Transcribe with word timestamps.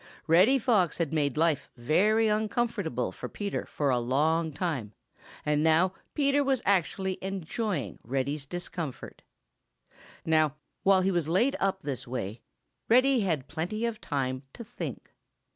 Reddy 0.25 0.57
Fox 0.57 0.97
had 0.97 1.13
made 1.13 1.37
life 1.37 1.69
very 1.77 2.27
uncomfortable 2.27 3.11
for 3.11 3.29
Peter 3.29 3.67
for 3.67 3.91
a 3.91 3.99
long 3.99 4.51
time, 4.51 4.93
and 5.45 5.61
now 5.61 5.93
Peter 6.15 6.43
was 6.43 6.59
actually 6.65 7.19
enjoying 7.21 7.99
Reddy's 8.03 8.47
discomfort. 8.47 9.21
Now, 10.25 10.55
while 10.81 11.01
he 11.01 11.11
was 11.11 11.27
laid 11.27 11.55
up 11.59 11.83
this 11.83 12.07
way, 12.07 12.41
Reddy 12.89 13.19
had 13.19 13.47
plenty 13.47 13.85
of 13.85 14.01
time 14.01 14.41
to 14.53 14.63
think. 14.63 15.13